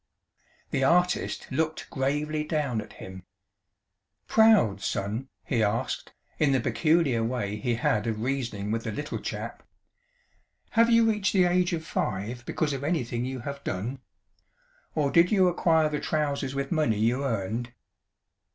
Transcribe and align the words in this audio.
The 0.71 0.83
artist 0.83 1.45
looked 1.51 1.87
gravely 1.91 2.43
down 2.43 2.81
at 2.81 2.93
him. 2.93 3.21
"Proud, 4.27 4.81
Son?" 4.81 5.29
he 5.45 5.61
asked, 5.61 6.11
in 6.39 6.53
the 6.53 6.59
peculiar 6.59 7.23
way 7.23 7.57
he 7.57 7.75
had 7.75 8.07
of 8.07 8.19
reasoning 8.23 8.71
with 8.71 8.83
the 8.83 8.91
Little 8.91 9.19
Chap. 9.19 9.61
"Have 10.71 10.89
you 10.89 11.07
reached 11.07 11.33
the 11.33 11.43
age 11.43 11.71
of 11.73 11.85
five 11.85 12.43
because 12.47 12.73
of 12.73 12.83
anything 12.83 13.25
you 13.25 13.41
have 13.41 13.63
done? 13.63 13.99
Or 14.95 15.11
did 15.11 15.31
you 15.31 15.47
acquire 15.47 15.87
the 15.89 15.99
trousers 15.99 16.55
with 16.55 16.71
money 16.71 16.97
you 16.97 17.23
earned?" 17.23 17.71